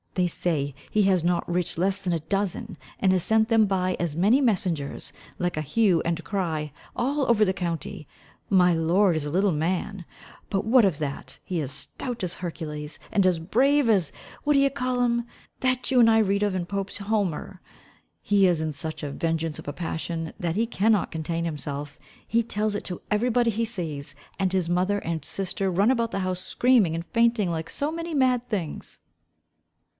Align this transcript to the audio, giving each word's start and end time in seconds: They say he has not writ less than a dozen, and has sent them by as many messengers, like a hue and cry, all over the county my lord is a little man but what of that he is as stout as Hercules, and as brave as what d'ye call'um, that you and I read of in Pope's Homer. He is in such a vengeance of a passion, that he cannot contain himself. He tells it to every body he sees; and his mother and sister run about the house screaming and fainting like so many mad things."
They 0.15 0.25
say 0.27 0.73
he 0.89 1.03
has 1.03 1.23
not 1.23 1.47
writ 1.47 1.77
less 1.77 1.97
than 1.97 2.11
a 2.11 2.19
dozen, 2.19 2.75
and 2.99 3.13
has 3.13 3.23
sent 3.23 3.47
them 3.47 3.65
by 3.65 3.95
as 3.99 4.15
many 4.15 4.41
messengers, 4.41 5.13
like 5.39 5.55
a 5.55 5.61
hue 5.61 6.01
and 6.03 6.21
cry, 6.23 6.73
all 6.95 7.27
over 7.29 7.45
the 7.45 7.53
county 7.53 8.07
my 8.49 8.73
lord 8.73 9.15
is 9.15 9.25
a 9.25 9.29
little 9.29 9.53
man 9.53 10.03
but 10.49 10.65
what 10.65 10.83
of 10.83 10.97
that 10.97 11.37
he 11.45 11.59
is 11.61 11.65
as 11.69 11.77
stout 11.77 12.23
as 12.23 12.33
Hercules, 12.33 12.97
and 13.11 13.25
as 13.25 13.37
brave 13.39 13.89
as 13.89 14.11
what 14.43 14.53
d'ye 14.53 14.67
call'um, 14.69 15.27
that 15.61 15.91
you 15.91 15.99
and 15.99 16.09
I 16.09 16.17
read 16.17 16.43
of 16.43 16.55
in 16.55 16.65
Pope's 16.65 16.97
Homer. 16.97 17.61
He 18.21 18.47
is 18.47 18.59
in 18.59 18.73
such 18.73 19.03
a 19.03 19.11
vengeance 19.11 19.59
of 19.59 19.67
a 19.67 19.71
passion, 19.73 20.33
that 20.39 20.55
he 20.55 20.65
cannot 20.65 21.11
contain 21.11 21.45
himself. 21.45 21.99
He 22.27 22.41
tells 22.43 22.73
it 22.75 22.83
to 22.85 23.01
every 23.11 23.29
body 23.29 23.51
he 23.51 23.65
sees; 23.65 24.13
and 24.39 24.51
his 24.51 24.67
mother 24.67 24.97
and 24.97 25.23
sister 25.23 25.69
run 25.71 25.91
about 25.91 26.09
the 26.11 26.19
house 26.19 26.41
screaming 26.41 26.95
and 26.95 27.05
fainting 27.13 27.51
like 27.51 27.69
so 27.69 27.91
many 27.91 28.13
mad 28.15 28.49
things." 28.49 28.99